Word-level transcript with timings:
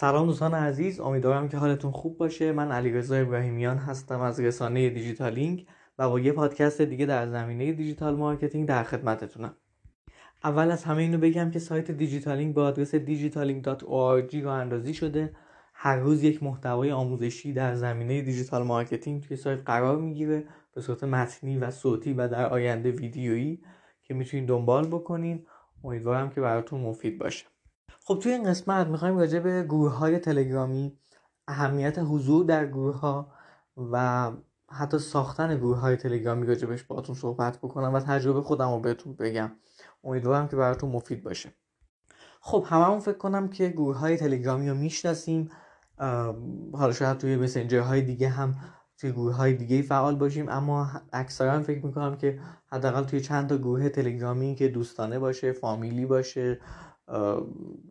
سلام 0.00 0.26
دوستان 0.26 0.54
عزیز 0.54 1.00
امیدوارم 1.00 1.48
که 1.48 1.56
حالتون 1.56 1.90
خوب 1.90 2.18
باشه. 2.18 2.52
من 2.52 2.72
علیرضا 2.72 3.16
ابراهیمیان 3.16 3.78
هستم 3.78 4.20
از 4.20 4.40
رسانه 4.40 4.90
دیجیتالینگ 4.90 5.66
و 5.98 6.08
با 6.08 6.20
یه 6.20 6.32
پادکست 6.32 6.82
دیگه 6.82 7.06
در 7.06 7.28
زمینه 7.28 7.72
digital 7.72 8.16
marketing 8.16 8.68
در 8.68 8.82
خدمتتونم. 8.82 9.54
اول 10.44 10.70
از 10.70 10.84
همه 10.84 11.02
اینو 11.02 11.18
بگم 11.18 11.50
که 11.50 11.58
سایت 11.58 11.90
دیجیتالینگ 11.90 12.54
با 12.54 12.66
آدرس 12.66 12.94
digitaling.org 12.94 14.34
راه 14.34 14.48
اندازی 14.48 14.94
شده. 14.94 15.36
هر 15.74 15.96
روز 15.96 16.22
یک 16.22 16.42
محتوای 16.42 16.92
آموزشی 16.92 17.52
در 17.52 17.74
زمینه 17.74 18.22
digital 18.22 18.62
marketing 18.62 19.22
توی 19.22 19.36
سایت 19.36 19.62
قرار 19.66 19.98
می‌گیره 19.98 20.44
به 20.74 20.80
صورت 20.80 21.04
متنی 21.04 21.58
و 21.58 21.70
صوتی 21.70 22.12
و 22.12 22.28
در 22.28 22.46
آینده 22.46 22.90
ویدیویی 22.90 23.62
که 24.02 24.14
می‌تونید 24.14 24.48
دنبال 24.48 24.86
بکنین. 24.86 25.46
امیدوارم 25.84 26.30
که 26.30 26.40
براتون 26.40 26.80
مفید 26.80 27.18
باشه. 27.18 27.46
خب 28.04 28.18
توی 28.22 28.32
این 28.32 28.44
قسمت 28.44 28.86
می‌خوایم 28.86 29.18
راجع 29.18 29.38
به 29.38 29.62
گروه 29.62 29.92
های 29.92 30.18
تلگرامی 30.18 30.98
اهمیت 31.48 31.98
حضور 31.98 32.44
در 32.44 32.66
گروه 32.66 33.00
ها 33.00 33.32
و 33.92 34.30
حتی 34.70 34.98
ساختن 34.98 35.56
گروه 35.56 35.78
های 35.78 35.96
تلگرامی 35.96 36.46
راجبش 36.46 36.82
باهاتون 36.82 37.14
صحبت 37.14 37.58
بکنم 37.58 37.94
و 37.94 38.00
تجربه 38.00 38.40
خودم 38.40 38.72
رو 38.72 38.80
بهتون 38.80 39.14
بگم. 39.14 39.50
امیدوارم 40.04 40.48
که 40.48 40.56
براتون 40.56 40.90
مفید 40.90 41.22
باشه. 41.24 41.52
خب 42.40 42.64
هممون 42.68 43.00
فکر 43.00 43.18
کنم 43.18 43.48
که 43.48 43.68
گروه 43.68 43.96
های 43.96 44.16
تلگرامی 44.16 44.68
رو 44.68 44.74
می‌شناسیم. 44.74 45.50
حالا 46.72 46.92
شاید 46.92 47.18
توی 47.18 47.36
مسنجر 47.36 47.80
های 47.80 48.02
دیگه 48.02 48.28
هم 48.28 48.54
توی 48.98 49.12
گروه 49.12 49.34
های 49.34 49.54
دیگه 49.54 49.82
فعال 49.82 50.16
باشیم. 50.16 50.48
اما 50.48 50.90
اکثرا 51.12 51.62
فکر 51.62 51.86
می‌کنم 51.86 52.16
که 52.16 52.40
حداقل 52.72 53.04
توی 53.04 53.20
چند 53.20 53.48
تا 53.48 53.56
گروه 53.56 53.88
تلگرامی 53.88 54.54
که 54.54 54.68
دوستانه 54.68 55.18
باشه 55.18 55.52
فامیلی 55.52 56.06
باشه 56.06 56.60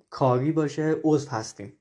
کاری 0.10 0.52
باشه 0.52 0.96
عضو 1.04 1.30
هستیم. 1.30 1.74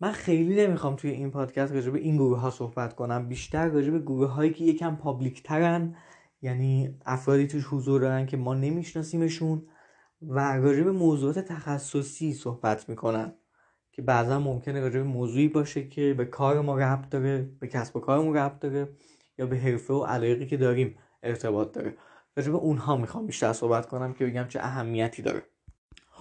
من 0.00 0.12
خیلی 0.12 0.66
نمی‌خوام 0.66 0.96
توی 0.96 1.10
این 1.10 1.30
پادکست 1.30 1.72
راجع 1.72 1.90
به 1.90 1.98
این 1.98 2.16
گروه 2.16 2.38
ها 2.38 2.50
صحبت 2.50 2.94
کنم. 2.94 3.28
بیشتر 3.28 3.68
راجع 3.68 3.90
به 3.90 3.98
گروه 3.98 4.28
هایی 4.28 4.52
که 4.52 4.64
یکم 4.64 4.96
پابلیک 4.96 5.42
ترن 5.42 5.96
یعنی 6.42 6.98
افرادی 7.06 7.46
توش 7.46 7.66
حضور 7.66 8.00
دارن 8.00 8.26
که 8.26 8.36
ما 8.36 8.54
نمیشناسیمشون 8.54 9.62
و 10.22 10.56
راجع 10.56 10.82
به 10.82 10.92
موضوعات 10.92 11.38
تخصصی 11.38 12.32
صحبت 12.32 12.88
می‌کنن. 12.88 13.34
که 13.92 14.02
بعضا 14.02 14.38
ممکنه 14.38 14.80
راجع 14.80 14.98
به 14.98 15.04
موضوعی 15.04 15.48
باشه 15.48 15.88
که 15.88 16.14
به 16.14 16.24
کار 16.24 16.60
ما 16.60 16.78
ربط 16.78 17.08
داره 17.08 17.50
به 17.60 17.66
کسب 17.66 17.96
و 17.96 18.00
کارمون 18.00 18.36
ربط 18.36 18.58
داره 18.60 18.88
یا 19.38 19.46
به 19.46 19.56
حرفه 19.56 19.94
و 19.94 20.04
علایقی 20.04 20.46
که 20.46 20.56
داریم 20.56 20.98
ارتباط 21.22 21.72
داره. 21.72 21.96
راجع 22.36 22.50
به 22.50 22.56
اونها 22.56 22.96
می‌خوام 22.96 23.26
بیشتر 23.26 23.52
صحبت 23.52 23.86
کنم 23.86 24.14
که 24.14 24.26
بگم 24.26 24.46
چه 24.48 24.60
اهمیتی 24.60 25.22
داره. 25.22 25.42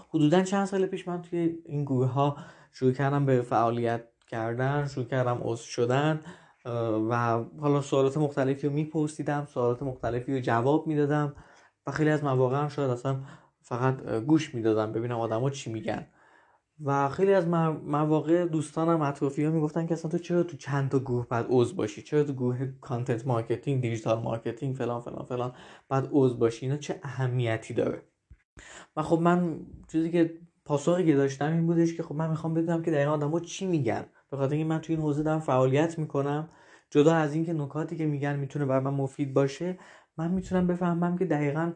حدودا 0.09 0.43
چند 0.43 0.65
سال 0.65 0.85
پیش 0.85 1.07
من 1.07 1.21
توی 1.21 1.57
این 1.65 1.83
گروه 1.83 2.07
ها 2.07 2.37
شروع 2.71 2.91
کردم 2.91 3.25
به 3.25 3.41
فعالیت 3.41 4.03
کردن 4.27 4.87
شروع 4.87 5.05
کردم 5.05 5.39
عضو 5.41 5.63
شدن 5.63 6.21
و 7.09 7.43
حالا 7.59 7.81
سوالات 7.81 8.17
مختلفی 8.17 8.67
رو 8.67 8.73
میپرسیدم 8.73 9.47
سوالات 9.53 9.83
مختلفی 9.83 10.33
رو 10.33 10.39
جواب 10.39 10.87
می‌دادم 10.87 11.35
و 11.87 11.91
خیلی 11.91 12.09
از 12.09 12.23
مواقع 12.23 12.57
هم 12.57 12.67
شاید 12.67 12.89
اصلا 12.89 13.19
فقط 13.61 14.01
گوش 14.03 14.55
می‌دادم 14.55 14.91
ببینم 14.91 15.19
آدما 15.19 15.49
چی 15.49 15.71
میگن. 15.71 16.07
و 16.85 17.09
خیلی 17.09 17.33
از 17.33 17.47
مواقع 17.47 18.45
دوستانم 18.45 19.01
اطرافی 19.01 19.43
ها 19.43 19.51
می‌گفتن 19.51 19.85
که 19.87 19.93
اصلا 19.93 20.11
تو 20.11 20.17
چرا 20.17 20.43
تو 20.43 20.57
چند 20.57 20.89
تا 20.89 20.99
گروه 20.99 21.27
باید 21.27 21.45
عضو 21.49 21.75
باشی؟ 21.75 22.01
چرا 22.01 22.23
تو 22.23 22.33
گروه 22.33 22.65
content 22.81 23.27
marketing 23.27 23.81
digital 23.81 24.19
marketing 24.23 24.75
فلان 24.75 25.01
فلان 25.01 25.25
فلان 25.25 25.53
بعد 25.89 26.09
عضو 26.11 26.37
باشی؟ 26.37 26.65
اینا 26.65 26.77
چه 26.77 26.99
اهمیتی 27.03 27.73
داره؟ 27.73 28.01
و 28.95 29.03
خب 29.03 29.19
من 29.19 29.59
چیزی 29.87 30.11
که 30.11 30.39
پاسخی 30.65 31.05
که 31.05 31.15
داشتم 31.15 31.51
این 31.51 31.65
بودش 31.65 31.93
که 31.93 32.03
خب 32.03 32.15
من 32.15 32.29
می‌خوام 32.29 32.53
بدونم 32.53 32.81
که 32.83 32.91
دقیقا 32.91 33.11
آدما 33.11 33.39
چی 33.39 33.65
میگن. 33.65 34.05
به 34.31 34.37
خاطر 34.37 34.53
اینکه 34.53 34.69
من 34.69 34.81
توی 34.81 34.95
این 34.95 35.03
حوزه 35.03 35.23
دارم 35.23 35.39
فعالیت 35.39 35.99
می‌کنم. 35.99 36.49
جدا 36.89 37.15
از 37.15 37.33
اینکه 37.33 37.53
نکاتی 37.53 37.97
که 37.97 38.05
میگن 38.05 38.35
می‌تونه 38.35 38.65
برای 38.65 38.83
من 38.83 38.93
مفید 38.93 39.33
باشه 39.33 39.79
من 40.17 40.31
می‌تونم 40.31 40.67
بفهمم 40.67 41.17
که 41.17 41.25
دقیقا 41.25 41.73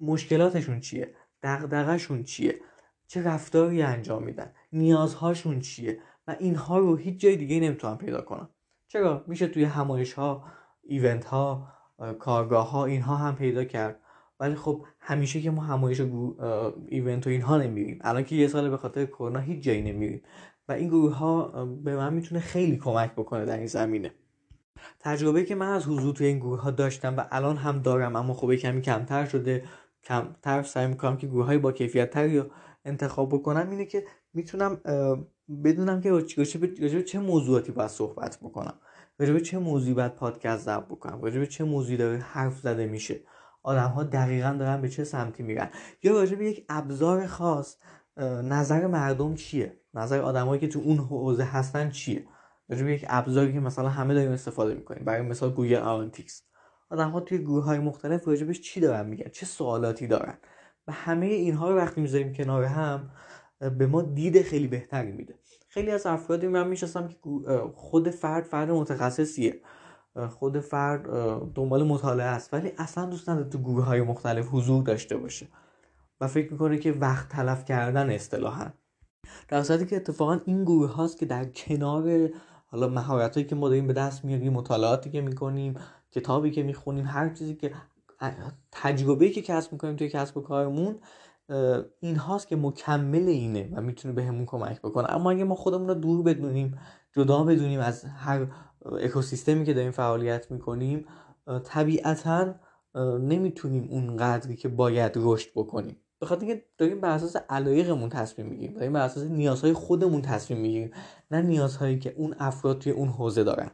مشکلاتشون 0.00 0.80
چیه 0.80 1.14
دغدغه‌شون 1.42 2.22
چیه 2.22 2.60
چه 3.06 3.22
رفتاری 3.22 3.82
انجام 3.82 4.22
میدن 4.22 4.52
نیازهاشون 4.72 5.60
چیه 5.60 5.98
و 6.26 6.36
اینها 6.40 6.78
رو 6.78 6.96
هیچ 6.96 7.20
جای 7.20 7.36
دیگه 7.36 7.60
نمی‌تونم 7.60 7.98
پیدا 7.98 8.20
کنم. 8.20 8.48
چرا؟ 8.88 9.24
میشه 9.26 9.46
توی 9.46 9.64
همایش 9.64 10.12
ها 10.12 10.44
ایونت 10.82 11.24
ها 11.24 11.68
کارگاه 12.18 12.70
ها 12.70 12.84
اینها 12.84 13.16
هم 13.16 13.36
پیدا 13.36 13.64
کرد. 13.64 14.00
ولی 14.42 14.54
خب 14.54 14.84
همیشه 15.00 15.40
که 15.40 15.50
ما 15.50 15.62
همایش 15.62 16.00
ایونت 16.88 17.26
و 17.26 17.30
اینها 17.30 17.58
نمیریم 17.58 17.98
الان 18.00 18.24
که 18.24 18.36
یه 18.36 18.48
سال 18.48 18.70
به 18.70 18.76
خاطر 18.76 19.06
کرونا 19.06 19.38
هیچ 19.40 19.62
جایی 19.62 19.82
نمیریم 19.82 20.22
و 20.68 20.72
این 20.72 20.88
گروه 20.88 21.14
ها 21.14 21.66
به 21.66 21.96
من 21.96 22.14
می‌تونه 22.14 22.40
خیلی 22.40 22.76
کمک 22.76 23.12
بکنه 23.12 23.44
در 23.44 23.56
این 23.56 23.66
زمینه. 23.66 24.10
تجربه 25.00 25.44
که 25.44 25.54
من 25.54 25.68
از 25.68 25.86
حضور 25.86 26.14
توی 26.14 26.26
این 26.26 26.38
گروه 26.38 26.60
ها 26.60 26.70
داشتم 26.70 27.16
و 27.16 27.24
الان 27.30 27.56
هم 27.56 27.78
دارم 27.78 28.16
اما 28.16 28.34
خب 28.34 28.54
کمی 28.54 28.80
کمتر 28.80 29.26
شده 29.26 29.64
کمتر 30.04 30.62
سعی 30.62 30.86
می‌کنم 30.86 31.16
که 31.16 31.26
گروه 31.26 31.46
های 31.46 31.58
با 31.58 31.72
کیفیت 31.72 32.10
تری 32.10 32.42
انتخاب 32.84 33.28
بکنم 33.28 33.70
اینه 33.70 33.84
که 33.84 34.04
می‌تونم 34.34 34.80
بدونم 35.64 36.00
که 36.00 36.10
راجع 36.10 37.00
چه 37.00 37.18
موضوعاتی 37.18 37.72
باید 37.72 37.90
صحبت 37.90 38.38
بکنم. 38.42 38.74
راجع 39.18 39.38
چه 39.38 39.58
موضوعی 39.58 39.94
باید 39.94 40.14
پادکست 40.14 40.64
ضبط 40.64 40.84
بکنم. 40.84 41.22
راجع 41.22 41.44
چه 41.44 41.64
موضوعی 41.64 41.96
داره 41.96 42.18
حرف 42.18 42.58
زده 42.58 42.86
میشه. 42.86 43.20
آدم 43.62 43.88
ها 43.88 44.02
دقیقا 44.02 44.56
دارن 44.58 44.80
به 44.80 44.88
چه 44.88 45.04
سمتی 45.04 45.42
میرن. 45.42 45.68
یا 46.02 46.12
راجع 46.12 46.36
به 46.36 46.46
یک 46.46 46.64
ابزار 46.68 47.26
خاص 47.26 47.76
نظر 48.42 48.86
مردم 48.86 49.34
چیه؟ 49.34 49.76
نظر 49.94 50.20
آدمایی 50.20 50.60
که 50.60 50.68
تو 50.68 50.78
اون 50.78 50.96
حوزه 50.98 51.44
هستن 51.44 51.90
چیه؟ 51.90 52.24
راجع 52.68 52.84
به 52.84 52.92
یک 52.92 53.06
ابزاری 53.08 53.52
که 53.52 53.60
مثلا 53.60 53.88
همه 53.88 54.14
داریم 54.14 54.32
استفاده 54.32 54.74
می‌کنیم. 54.74 55.04
برای 55.04 55.22
مثال 55.22 55.50
Google 55.50 55.76
Analytics. 55.76 56.42
آدم 56.90 57.10
ها 57.10 57.20
توی 57.20 57.38
گروه 57.38 57.64
های 57.64 57.78
مختلف 57.78 58.28
راجبش 58.28 58.60
چی 58.60 58.80
دارن 58.80 59.06
میگن؟ 59.06 59.28
چه 59.28 59.46
سوالاتی 59.46 60.06
دارن؟ 60.06 60.34
و 60.86 60.92
همه 60.92 61.26
اینها 61.26 61.70
رو 61.70 61.76
وقتی 61.76 62.00
می‌ذاریم 62.00 62.32
کنار 62.32 62.64
هم 62.64 63.10
به 63.78 63.86
ما 63.86 64.02
دید 64.02 64.42
خیلی 64.42 64.66
بهتری 64.66 65.12
میده. 65.12 65.34
خیلی 65.68 65.90
از 65.90 66.06
افرادی 66.06 66.48
من 66.48 66.68
می‌شناسم 66.68 67.08
که 67.08 67.16
خود 67.74 68.10
فرد 68.10 68.44
فرد 68.44 68.70
متخصصیه. 68.70 69.60
خود 70.30 70.60
فرد 70.60 71.02
دنبال 71.54 71.82
مطالعه 71.82 72.26
است 72.26 72.54
ولی 72.54 72.72
اصلا 72.78 73.06
دوست 73.06 73.28
نداره 73.28 73.48
تو 73.48 73.58
گروه 73.58 73.84
های 73.84 74.00
مختلف 74.00 74.48
حضور 74.52 74.82
داشته 74.82 75.16
باشه 75.16 75.46
و 76.20 76.26
فکر 76.26 76.52
می‌کنه 76.52 76.78
که 76.78 76.92
وقت 76.92 77.28
تلف 77.28 77.64
کردن 77.64 78.10
اصطلاحا. 78.10 78.66
در 79.48 79.62
صورتی 79.62 79.86
که 79.86 79.96
اتفاقا 79.96 80.40
این 80.44 80.64
گروه 80.64 80.92
هاست 80.92 81.18
که 81.18 81.26
در 81.26 81.44
کنار 81.44 82.28
حالا 82.66 82.88
مهارت 82.88 83.34
هایی 83.34 83.46
که 83.46 83.54
ما 83.54 83.68
داریم 83.68 83.86
به 83.86 83.92
دست 83.92 84.24
میاریم 84.24 84.52
مطالعاتی 84.52 85.10
که 85.10 85.20
می‌کنیم 85.20 85.74
کتابی 86.10 86.50
که 86.50 86.62
می‌خونیم 86.62 87.06
هر 87.06 87.28
چیزی 87.28 87.54
که 87.54 87.72
تجربه 88.72 89.30
که 89.30 89.42
کسب 89.42 89.72
می‌کنیم 89.72 89.96
توی 89.96 90.08
کسب 90.08 90.36
و 90.36 90.40
کارمون 90.40 90.98
این 92.00 92.16
هاست 92.16 92.48
که 92.48 92.56
مکمل 92.56 93.28
اینه 93.28 93.68
و 93.72 93.80
می‌تونه 93.80 94.14
بهمون 94.14 94.46
کمک 94.46 94.80
بکنه. 94.80 95.12
اما 95.12 95.30
اگه 95.30 95.44
ما 95.44 95.54
خودمون 95.54 95.88
رو 95.88 95.94
دور 95.94 96.22
بدونیم 96.22 96.78
جدا 97.12 97.44
بدونیم 97.44 97.80
از 97.80 98.04
هر 98.04 98.46
اکوسیستمی 98.84 99.64
که 99.64 99.74
داریم 99.74 99.90
فعالیت 99.90 100.50
می‌کنیم 100.50 101.06
طبیعتا 101.64 102.54
نمی‌تونیم 103.20 103.88
اون 103.90 104.16
قدری 104.16 104.56
که 104.56 104.68
باید 104.68 105.12
رشد 105.16 105.50
بکنیم. 105.54 105.96
به 106.18 106.26
خاطر 106.26 106.46
اینکه 106.46 106.64
داریم 106.78 107.00
بر 107.00 107.10
اساس 107.10 107.36
علایقمون 107.36 108.08
تصمیم 108.08 108.48
می‌گیریم 108.48 108.74
داریم 108.74 108.92
بر 108.92 109.00
اساس 109.00 109.22
نیازهای 109.22 109.72
خودمون 109.72 110.22
تصمیم 110.22 110.60
می‌گیریم 110.60 110.90
نه 111.30 111.42
نیازهایی 111.42 111.98
که 111.98 112.14
اون 112.16 112.34
افراد 112.38 112.78
توی 112.78 112.92
اون 112.92 113.08
حوزه 113.08 113.44
دارن. 113.44 113.70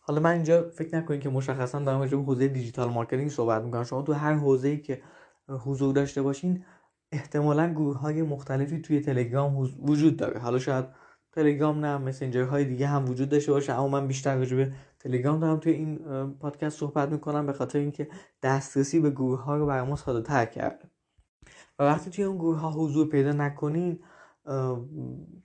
حالا 0.00 0.20
من 0.20 0.30
اینجا 0.30 0.70
فکر 0.70 0.96
نکنید 0.96 1.20
که 1.20 1.28
مشخصا 1.28 1.78
دارم 1.78 2.00
راجع 2.00 2.16
حوزه 2.16 2.48
digital 2.48 2.88
marketing 2.88 3.30
صحبت 3.30 3.62
می‌کنم. 3.62 3.84
شما 3.84 4.02
تو 4.02 4.12
هر 4.12 4.34
حوزه‌ای 4.34 4.78
که 4.78 5.02
حضور 5.48 5.94
داشته 5.94 6.22
باشین 6.22 6.64
احتمالا 7.12 7.72
گروه 7.72 7.98
های 7.98 8.22
مختلفی 8.22 8.80
توی 8.80 9.00
تلگرام 9.00 9.56
وجود 9.82 10.16
داره. 10.16 10.40
حالا 10.40 10.58
شاید 10.58 10.84
تلگرام 11.38 11.84
نه 11.84 11.98
مسنجر 11.98 12.42
های 12.42 12.64
دیگه 12.64 12.86
هم 12.86 13.08
وجود 13.08 13.28
داشته 13.28 13.52
باشه. 13.52 13.72
اما 13.72 13.88
من 13.88 14.06
بیشتر 14.06 14.36
راجع 14.36 14.56
به 14.56 14.72
تلگرام 14.98 15.40
دارم 15.40 15.58
توی 15.58 15.72
این 15.72 15.98
پادکست 16.40 16.78
صحبت 16.78 17.08
می‌کنم 17.08 17.46
به 17.46 17.52
خاطر 17.52 17.78
اینکه 17.78 18.08
دسترسی 18.42 19.00
به 19.00 19.10
گروه 19.10 19.42
ها 19.42 19.56
رو 19.56 19.66
برای 19.66 19.88
ما 19.88 19.96
ساده 19.96 20.22
تر 20.22 20.44
کرده. 20.44 20.90
و 21.78 21.82
وقتی 21.82 22.10
توی 22.10 22.24
اون 22.24 22.36
گروه 22.36 22.58
ها 22.58 22.70
حضور 22.70 23.08
پیدا 23.08 23.32
نکنین 23.32 23.98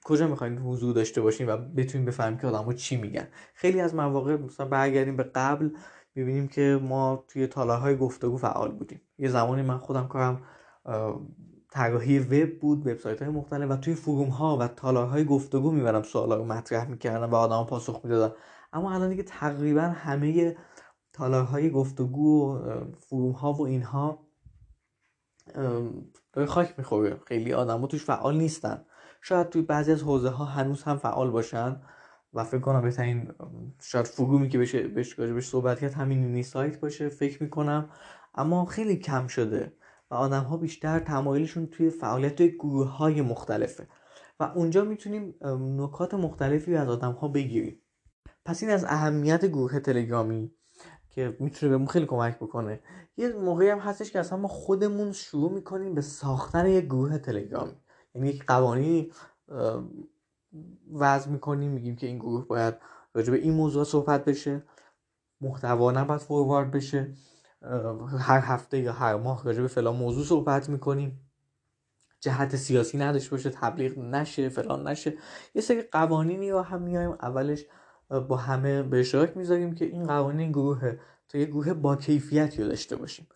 کجا 0.06 0.28
می‌خواین 0.28 0.58
حضور 0.58 0.94
داشته 0.94 1.22
باشین 1.22 1.50
و 1.50 1.58
بتونیم 1.58 2.06
بفهمیم 2.06 2.38
که 2.38 2.48
آدم‌ها 2.48 2.74
چی 2.74 2.98
میگن. 2.98 3.28
خیلی 3.54 3.82
از 3.82 3.96
مواقع 3.96 4.36
مثلا 4.36 4.68
برگردیم 4.68 5.18
به 5.18 5.24
قبل 5.24 5.70
می‌بینیم 6.16 6.48
که 6.48 6.80
ما 6.84 7.26
توی 7.28 7.48
تالارهای 7.48 7.98
گفتگو 7.98 8.38
فعال 8.38 8.72
بودیم. 8.72 9.02
یه 9.18 9.30
زمانی 9.30 9.62
من 9.62 9.78
خودم 9.78 10.08
کارم 10.08 10.42
طراحی 11.74 12.20
وب 12.20 12.60
بود 12.60 12.88
وبسایت 12.88 13.22
های 13.22 13.32
مختلف 13.32 13.72
و 13.72 13.76
توی 13.76 13.96
فروم 13.96 14.30
ها 14.30 14.58
و 14.58 14.68
تالارهای 14.68 15.26
گفتگو 15.26 15.72
می‌برم 15.72 16.04
سوالا 16.04 16.36
رو 16.36 16.46
مطرح 16.46 16.88
می‌کردم 16.90 17.32
و 17.32 17.36
آدم 17.36 17.64
پاسخ 17.70 18.02
می‌دادن. 18.04 18.36
اما 18.74 18.94
الان 18.94 19.10
دیگه 19.10 19.24
تقریبا 19.24 19.82
همه 19.82 20.56
تالارهای 21.14 21.70
گفتگو 21.70 22.56
و 22.56 22.82
فروم 22.98 23.32
ها 23.32 23.54
و 23.54 23.62
اینها 23.62 24.28
داره 26.34 26.48
خاک 26.48 26.74
می‌خوره. 26.78 27.18
خیلی 27.28 27.54
آدم 27.54 27.86
توش 27.86 28.06
فعال 28.06 28.38
نیستن. 28.38 28.86
شاید 29.22 29.50
توی 29.50 29.62
بعضی 29.62 29.92
از 29.92 30.04
حوزه 30.04 30.30
ها 30.30 30.46
هنوز 30.46 30.84
هم 30.84 30.98
فعال 30.98 31.32
باشن 31.32 31.82
و 32.34 32.44
فکر 32.44 32.60
کنم 32.60 32.82
بهترین 32.82 33.32
شاید 33.82 34.06
فرومی 34.06 34.50
که 34.50 34.60
بشه 34.60 34.88
بهش 34.88 35.14
بهش 35.14 35.50
صحبت 35.50 35.80
کرد 35.80 35.94
همین 35.94 36.22
نینی 36.22 36.44
سایت 36.44 36.80
باشه 36.80 37.10
فکر 37.10 37.44
می‌کنم. 37.44 37.90
اما 38.36 38.66
خیلی 38.66 38.98
کم 38.98 39.28
شده. 39.28 39.74
و 40.14 40.16
آدم 40.16 40.44
ها 40.44 40.58
بیشتر 40.58 41.00
تمایلشون 41.00 41.68
توی 41.68 41.90
فعالیت 41.90 42.36
توی 42.36 42.52
گروه 42.52 42.88
های 42.88 43.22
مختلفه. 43.22 43.88
و 44.40 44.44
اونجا 44.44 44.84
می‌تونیم 44.84 45.36
نکات 45.78 46.14
مختلفی 46.14 46.76
از 46.76 46.90
آدم 46.90 47.12
ها 47.12 47.28
بگیریم. 47.28 47.82
پس 48.46 48.64
این 48.64 48.72
از 48.72 48.84
اهمیت 48.84 49.46
گروه 49.46 49.80
تلگرامی 49.80 50.52
که 51.10 51.38
می‌تونه 51.40 51.70
بهمون 51.70 51.88
خیلی 51.88 52.06
کمک 52.06 52.36
بکنه. 52.36 52.80
یه 53.18 53.30
موقعی 53.30 53.70
هم 53.70 53.80
هستش 53.80 54.12
که 54.12 54.20
اصلا 54.20 54.38
ما 54.38 54.48
خودمون 54.48 55.12
شروع 55.12 55.52
می‌کنیم 55.52 55.96
به 55.96 56.02
ساختن 56.02 56.68
یک 56.68 56.86
گروه 56.86 57.18
تلگرامی. 57.18 57.76
یعنی 58.16 58.30
یک 58.30 58.46
قوانینی 58.46 59.12
وضع 60.94 61.30
می‌کنیم 61.30 61.72
میگیم 61.72 61.96
که 61.96 62.08
این 62.08 62.18
گروه 62.18 62.48
باید 62.48 62.76
راجع 63.14 63.32
به 63.32 63.38
این 63.38 63.54
موضوع 63.54 63.84
صحبت 63.84 64.26
بشه. 64.26 64.64
محتوا 65.42 65.92
نباید 65.92 66.22
فوروارد 66.22 66.72
بشه. 66.72 67.14
هر 68.20 68.40
هفته 68.40 68.80
یا 68.80 68.94
هر 68.94 69.16
ماه 69.16 69.44
راجع 69.44 69.62
به 69.62 69.68
فلان 69.68 69.96
موضوع 69.96 70.26
صحبت 70.26 70.70
می‌کنیم. 70.70 71.20
جهت 72.22 72.56
سیاسی 72.56 72.98
نداشته 72.98 73.32
باشه 73.32 73.50
تبلیغ 73.50 73.98
نشه 73.98 74.50
فلان 74.50 74.88
نشه. 74.88 75.14
یه 75.56 75.62
سری 75.62 75.82
قوانینی 75.82 76.52
رو 76.52 76.62
هم 76.62 76.82
میایم 76.82 77.12
اولش 77.12 77.66
با 78.28 78.38
همه 78.38 78.84
به 78.84 79.00
اشتراک 79.00 79.38
می‌ذاریم 79.38 79.76
که 79.76 79.86
این 79.86 80.08
قوانین 80.08 80.52
گروه 80.52 80.94
تا 81.30 81.38
یه 81.38 81.46
گروه 81.46 81.74
با 81.74 81.96
کیفیتی 81.96 82.64
رو 82.64 82.70
داشته 82.70 82.96
باشیم. 82.96 83.28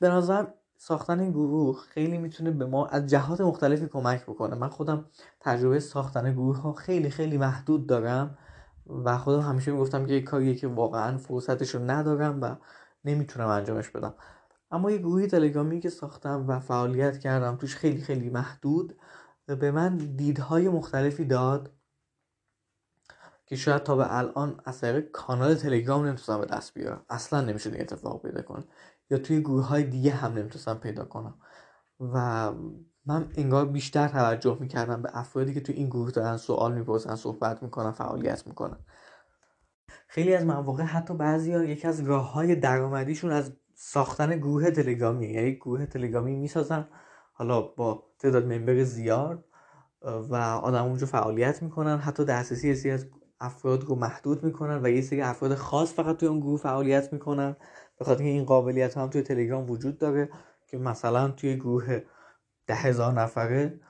به 0.00 0.08
نظر 0.08 0.46
ساختن 0.76 1.20
این 1.20 1.30
گروه 1.30 1.78
خیلی 1.80 2.18
می‌تونه 2.18 2.50
به 2.50 2.66
ما 2.66 2.86
از 2.86 3.06
جهات 3.06 3.40
مختلفی 3.40 3.86
کمک 3.86 4.22
بکنه. 4.22 4.54
من 4.54 4.68
خودم 4.68 5.04
تجربه 5.40 5.80
ساختن 5.80 6.32
گروه 6.32 6.60
ها 6.60 6.72
خیلی 6.72 7.10
خیلی 7.10 7.38
محدود 7.38 7.86
دارم. 7.86 8.38
و 8.86 9.18
خودم 9.18 9.40
همیشه 9.40 9.70
می‌گفتم 9.72 10.06
که 10.06 10.12
یه 10.12 10.22
کاریه 10.22 10.54
که 10.54 10.68
واقعا 10.68 11.18
فرصتش 11.18 11.74
رو 11.74 11.90
ندارم 11.90 12.42
و 12.42 12.56
نمی‌تونم 13.04 13.48
انجامش 13.48 13.90
بدم. 13.90 14.14
اما 14.70 14.90
یه 14.90 14.98
گروهی 14.98 15.26
تلگرامی 15.26 15.80
که 15.80 15.90
ساختم 15.90 16.44
و 16.48 16.60
فعالیت 16.60 17.18
کردم 17.18 17.56
توش 17.56 17.76
خیلی 17.76 18.00
خیلی 18.02 18.30
محدود 18.30 18.98
به 19.46 19.70
من 19.70 19.96
دیدهای 19.96 20.68
مختلفی 20.68 21.24
داد 21.24 21.72
که 23.46 23.56
شاید 23.56 23.82
تا 23.82 23.96
به 23.96 24.16
الان 24.16 24.60
از 24.64 24.80
طریق 24.80 25.10
کانال 25.10 25.54
تلگرام 25.54 26.06
نمی‌تونم 26.06 26.40
به 26.40 26.46
دست 26.46 26.74
بیارم. 26.74 27.04
اصلا 27.08 27.40
نمیشه 27.40 27.70
این 27.70 27.80
اتفاق 27.80 28.22
پیدا 28.22 28.42
کنه. 28.42 28.64
یا 29.10 29.18
توی 29.18 29.40
گروه 29.40 29.66
های 29.66 29.84
دیگه 29.84 30.10
هم 30.10 30.32
نمی‌تونستم 30.32 30.74
پیدا 30.74 31.04
کنم. 31.04 31.34
و 32.00 32.52
من 33.06 33.28
انگار 33.36 33.66
بیشتر 33.66 34.08
توجه 34.08 34.56
می‌کردم 34.60 35.02
به 35.02 35.08
افرادی 35.12 35.54
که 35.54 35.60
توی 35.60 35.74
این 35.74 35.86
گروه 35.86 36.10
دارن 36.10 36.36
سوال 36.36 36.74
می‌پرسن 36.74 37.14
صحبت 37.14 37.62
می‌کنن 37.62 37.90
فعالیت 37.90 38.46
می‌کنن. 38.46 38.78
خیلی 40.08 40.34
از 40.34 40.44
مواقع 40.44 40.82
حتی 40.82 41.14
بعضی 41.14 41.52
ها 41.52 41.64
یکی 41.64 41.88
از 41.88 42.00
راه 42.00 42.32
های 42.32 42.54
درآمدیشون 42.56 43.32
از 43.32 43.52
ساختن 43.74 44.36
گروه 44.36 44.70
تلگرامی 44.70 45.26
یعنی 45.26 45.54
گروه 45.54 45.86
تلگرامی 45.86 46.36
می‌سازن 46.36 46.88
حالا 47.32 47.60
با 47.60 48.04
تعداد 48.18 48.52
ممبر 48.52 48.82
زیاد 48.82 49.44
و 50.02 50.34
آدم 50.62 50.84
اونجا 50.84 51.06
فعالیت 51.06 51.62
می‌کنن. 51.62 51.98
حتی 51.98 52.24
دسترسی 52.24 52.90
از 52.90 53.06
افراد 53.40 53.84
رو 53.84 53.94
محدود 53.94 54.44
می‌کنن 54.44 54.80
و 54.82 54.88
یه 54.88 55.00
سری 55.00 55.20
افراد 55.20 55.54
خاص 55.54 55.94
فقط 55.94 56.16
توی 56.16 56.28
اون 56.28 56.40
گروه 56.40 56.60
فعالیت 56.60 57.12
می‌کنن. 57.12 57.56
به 57.98 58.04
خاطر 58.04 58.24
این 58.24 58.44
قابلیت 58.44 58.96
هم 58.96 59.10
توی 59.10 59.22
تلگرام 59.22 59.70
وجود 59.70 59.98
داره 59.98 60.30
که 60.66 60.78
مثلا 60.78 61.28
توی 61.28 61.56
گروه 61.56 62.00
ده 62.66 62.74
هزار 62.74 63.12
نفره 63.12 63.80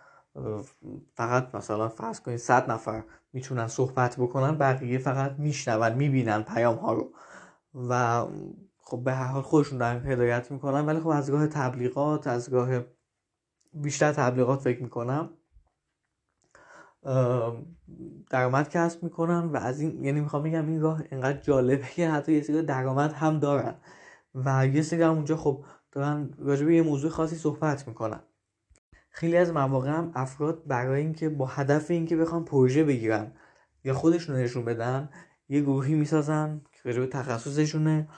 فقط 1.14 1.54
مثلا 1.54 1.88
فرض 1.88 2.20
کنید 2.20 2.36
صد 2.36 2.70
نفر 2.70 3.02
می‌تونن 3.32 3.66
صحبت 3.66 4.16
بکنن 4.16 4.58
بقیه 4.58 4.98
فقط 4.98 5.34
میشنون 5.38 5.92
می‌بینن 5.92 6.42
پیام 6.42 6.76
ها 6.76 6.92
رو. 6.92 7.12
و 7.88 8.24
خب 8.78 9.04
به 9.04 9.12
هر 9.12 9.26
حال 9.26 9.42
خودشون 9.42 9.78
دارن 9.78 10.06
هدایت 10.06 10.50
می‌کنن. 10.50 10.86
ولی 10.86 11.00
خب 11.00 11.08
از 11.08 11.30
گاه 11.30 11.46
تبلیغات 11.46 12.26
از 12.26 12.50
گاه 12.50 12.68
بیشتر 13.72 14.12
تبلیغات 14.12 14.60
فکر 14.60 14.82
می‌کنم 14.82 15.30
درآمد 18.30 18.68
کسب 18.68 19.02
می‌کنن 19.02 19.44
و 19.44 19.56
از 19.56 19.80
این 19.80 20.04
یعنی 20.04 20.20
می‌خوام 20.20 20.42
بگم 20.42 20.68
این 20.68 20.80
راه 20.80 21.02
انقدر 21.10 21.40
جالبه 21.40 21.86
که 21.94 22.10
حتی 22.10 22.32
یه 22.32 22.42
سری 22.42 22.62
درآمد 22.62 23.12
هم 23.12 23.38
دارن. 23.38 23.74
و 24.34 24.66
یه 24.66 24.82
سری 24.82 25.02
هم 25.02 25.10
اونجا 25.14 25.36
خب 25.36 25.64
دارن 25.92 26.34
راجع 26.38 26.66
به 26.66 26.76
یه 26.76 26.82
موضوع 26.82 27.10
خاصی 27.10 27.36
صحبت 27.36 27.88
می‌کنن. 27.88 28.20
خیلی 29.18 29.36
از 29.36 29.52
مواقع 29.52 29.90
هم 29.90 30.12
افراد 30.14 30.66
برای 30.66 31.00
اینکه 31.00 31.28
با 31.28 31.46
هدف 31.46 31.90
اینکه 31.90 32.16
بخوان 32.16 32.44
پروژه 32.44 32.84
بگیرن 32.84 33.32
یا 33.84 33.94
خودشون 33.94 34.36
نشون 34.36 34.64
بدن 34.64 35.08
یه 35.48 35.60
گروهی 35.60 35.94
می‌سازن 35.94 36.60
که 36.72 36.92
به 36.92 37.06
تخصصشونه 37.06 38.08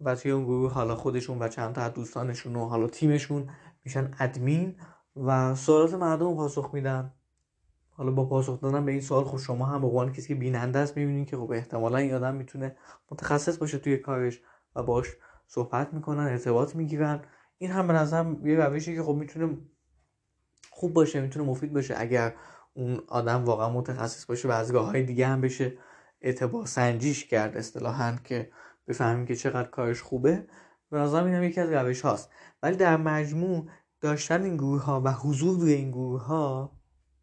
و 0.00 0.14
توی 0.14 0.30
اون 0.30 0.44
گروه 0.44 0.72
حالا 0.72 0.94
خودشون 0.94 1.42
و 1.42 1.48
چند 1.48 1.74
تا 1.74 1.88
دوستانشون 1.88 2.56
و 2.56 2.68
حالا 2.68 2.86
تیمشون 2.86 3.50
میشن 3.84 4.10
ادمین 4.18 4.76
و 5.16 5.54
سوالات 5.54 5.94
مردم 5.94 6.34
پاسخ 6.34 6.70
میدن. 6.72 7.12
حالا 7.90 8.10
با 8.10 8.24
پاسخ 8.24 8.60
دادن 8.60 8.84
به 8.84 8.92
این 8.92 9.00
سوال 9.00 9.24
خب 9.24 9.38
شما 9.38 9.66
هم 9.66 9.80
به 9.80 9.86
عنوان 9.86 10.12
کسی 10.12 10.28
که 10.28 10.34
بیننده 10.34 10.78
است 10.78 10.96
می‌بینید 10.96 11.28
که 11.28 11.36
خب 11.36 11.50
احتمالا 11.50 11.98
این 11.98 12.14
آدم 12.14 12.34
می‌تونه 12.34 12.76
متخصص 13.10 13.58
باشه 13.58 13.78
توی 13.78 13.96
کارش 13.96 14.40
و 14.76 14.82
باش 14.82 15.06
صحبت 15.46 15.94
می‌کنن 15.94 16.24
ارتباط 16.24 16.76
می‌گیرن. 16.76 17.20
این 17.58 17.70
هم 17.70 17.86
به 17.86 17.92
نظرم 17.92 18.46
یه 18.46 18.56
روشی 18.56 18.94
که 18.94 19.02
خب 19.02 19.14
می‌تونه 19.14 19.56
خوب 20.76 20.94
باشه 20.94 21.20
می‌تونه 21.20 21.46
مفید 21.46 21.72
باشه. 21.72 21.94
اگر 21.96 22.34
اون 22.74 23.00
آدم 23.08 23.44
واقعا 23.44 23.70
متخصص 23.70 24.26
باشه 24.26 24.48
و 24.48 24.50
از 24.50 24.70
راه 24.70 24.86
های 24.86 25.02
دیگه 25.02 25.26
هم 25.26 25.40
بشه 25.40 25.78
اعتبار 26.20 26.66
سنجیش 26.66 27.24
کرد. 27.24 27.56
اصطلاحا 27.56 28.16
که 28.24 28.50
بفهمیم 28.88 29.26
که 29.26 29.36
چقدر 29.36 29.68
کارش 29.68 30.02
خوبه. 30.02 30.46
به 30.90 30.98
نظرم 30.98 31.24
این 31.24 31.34
هم 31.34 31.42
یکی 31.42 31.60
از 31.60 31.70
روش 31.70 32.00
هاست. 32.00 32.30
ولی 32.62 32.76
در 32.76 32.96
مجموع 32.96 33.66
داشتن 34.00 34.42
این 34.42 34.56
گروه 34.56 34.82
ها 34.82 35.02
و 35.04 35.12
حضور 35.12 35.60
روی 35.60 35.72
این 35.72 35.90
گروه 35.90 36.22
ها 36.22 36.72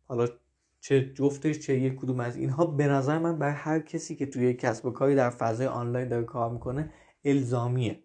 حالا 0.05 0.27
چه 0.79 1.13
جفتش 1.13 1.59
چه 1.59 1.79
یک 1.79 1.95
کدوم 1.95 2.19
از 2.19 2.35
اینها 2.35 2.65
به 2.65 2.87
نظر 2.87 3.19
من 3.19 3.39
بر 3.39 3.51
هر 3.51 3.79
کسی 3.79 4.15
که 4.15 4.25
توی 4.25 4.53
کسب 4.53 4.85
و 4.85 4.91
کاری 4.91 5.15
در 5.15 5.29
فضای 5.29 5.67
آنلاین 5.67 6.07
داره 6.07 6.23
کار 6.23 6.51
می‌کنه 6.51 6.93
الزامیه. 7.25 8.03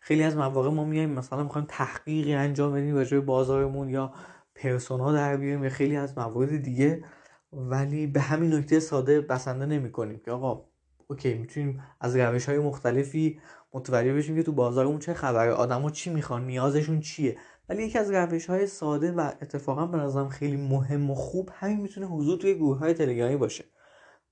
خیلی 0.00 0.22
از 0.22 0.36
مواقع 0.36 0.70
ما 0.70 0.84
میایم 0.84 1.10
مثلا 1.10 1.42
می‌خوایم 1.42 1.66
تحقیقی 1.70 2.34
انجام 2.34 2.72
بدیم 2.72 2.94
راجع 2.94 3.18
به 3.18 3.24
بازارمون 3.24 3.88
یا 3.88 4.12
پرسونا 4.54 5.12
در 5.12 5.36
بیاریم 5.36 5.64
یا 5.64 5.70
خیلی 5.70 5.96
از 5.96 6.18
موارد 6.18 6.62
دیگه 6.62 7.04
ولی 7.52 8.06
به 8.06 8.20
همین 8.20 8.54
نکته 8.54 8.80
ساده 8.80 9.20
بسنده 9.20 9.66
نمی 9.66 9.92
کنیم 9.92 10.20
که 10.24 10.30
آقا 10.30 10.64
اوکی 11.06 11.34
می‌تونیم 11.34 11.82
از 12.00 12.16
روش 12.16 12.48
های 12.48 12.58
مختلفی 12.58 13.40
متوجه 13.72 14.14
بشیم 14.14 14.36
که 14.36 14.42
تو 14.42 14.52
بازارمون 14.52 14.98
چه 14.98 15.14
خبره 15.14 15.52
آدما 15.52 15.90
چی 15.90 16.10
می‌خوان 16.10 16.46
نیازشون 16.46 17.00
چیه. 17.00 17.36
ولی 17.68 17.82
یکی 17.82 17.98
از 17.98 18.10
روش 18.10 18.46
های 18.46 18.66
ساده 18.66 19.12
و 19.12 19.20
اتفاقا 19.42 19.86
به 19.86 19.98
نظرم 19.98 20.28
خیلی 20.28 20.56
مهم 20.56 21.10
و 21.10 21.14
خوب 21.14 21.50
همین 21.54 21.80
می‌تونه 21.80 22.06
حضور 22.06 22.38
توی 22.38 22.54
گروه 22.54 22.78
های 22.78 22.94
تلگرامی 22.94 23.36
باشه. 23.36 23.64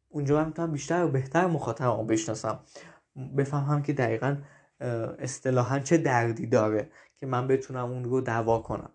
اونجا 0.09 0.37
من 0.37 0.47
می‌تونم 0.47 0.73
بیشتر 0.73 1.05
و 1.05 1.09
بهتر 1.09 1.47
مخاطبمو 1.47 2.05
بشناسم. 2.05 2.61
بفهمم 3.37 3.83
که 3.83 3.93
دقیقا 3.93 4.37
اصطلاحا 5.19 5.79
چه 5.79 5.99
دردی 5.99 6.47
داره 6.47 6.91
که 7.17 7.27
من 7.27 7.49
بتونم 7.49 7.91
اون 7.91 8.05
رو 8.05 8.21
دوا 8.21 8.59
کنم. 8.59 8.93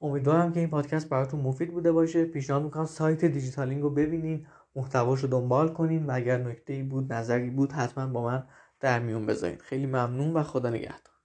امیدوارم 0.00 0.52
که 0.52 0.60
این 0.60 0.70
پادکست 0.70 1.08
براتون 1.08 1.40
مفید 1.40 1.72
بوده 1.72 1.92
باشه. 1.92 2.24
پیشنهاد 2.24 2.62
می‌کنم 2.62 2.86
سایت 2.86 3.24
دیجیتالینگ 3.24 3.82
رو 3.82 3.90
ببینین 3.90 4.46
محتواش 4.76 5.20
رو 5.20 5.28
دنبال 5.28 5.68
کنین 5.68 6.06
و 6.06 6.10
اگر 6.14 6.38
نکته 6.38 6.72
ای 6.72 6.82
بود 6.82 7.12
نظری 7.12 7.50
بود 7.50 7.72
حتما 7.72 8.06
با 8.06 8.24
من 8.24 8.48
در 8.80 8.98
میون 8.98 9.26
بذارین. 9.26 9.58
خیلی 9.58 9.86
ممنون 9.86 10.32
و 10.34 10.42
خدا 10.42 10.70
نگهدار. 10.70 11.15